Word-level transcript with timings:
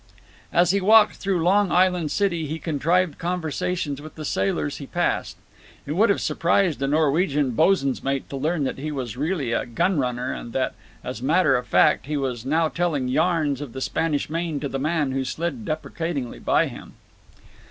As 0.51 0.71
he 0.71 0.81
walked 0.81 1.17
through 1.17 1.43
Long 1.43 1.71
Island 1.71 2.09
City 2.09 2.47
he 2.47 2.57
contrived 2.57 3.19
conversations 3.19 4.01
with 4.01 4.15
the 4.15 4.25
sailors 4.25 4.77
he 4.77 4.87
passed. 4.87 5.37
It 5.85 5.91
would 5.91 6.09
have 6.09 6.19
surprised 6.21 6.81
a 6.81 6.87
Norwegian 6.87 7.51
bos'un's 7.51 8.03
mate 8.03 8.27
to 8.31 8.35
learn 8.35 8.63
that 8.63 8.79
he 8.79 8.91
was 8.91 9.15
really 9.15 9.51
a 9.51 9.67
gun 9.67 9.99
runner, 9.99 10.33
and 10.33 10.53
that, 10.53 10.73
as 11.03 11.19
a 11.21 11.25
matter 11.25 11.55
of 11.55 11.67
fact, 11.67 12.07
he 12.07 12.17
was 12.17 12.47
now 12.47 12.67
telling 12.67 13.09
yarns 13.09 13.61
of 13.61 13.73
the 13.73 13.79
Spanish 13.81 14.27
Main 14.27 14.59
to 14.61 14.67
the 14.67 14.79
man 14.79 15.11
who 15.11 15.23
slid 15.23 15.65
deprecatingly 15.65 16.39
by 16.39 16.65
him. 16.65 16.93